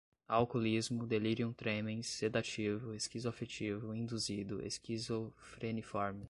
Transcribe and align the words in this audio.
alcoolismo, 0.35 1.05
delirium 1.05 1.53
tremens, 1.53 2.07
sedativo, 2.07 2.93
esquizoafetivo, 2.95 3.93
induzido, 3.93 4.59
esquizofreniforme 4.65 6.19